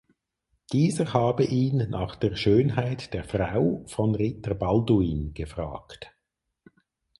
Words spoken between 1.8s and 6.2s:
nach der Schönheit der Frau von Ritter Balduin gefragt.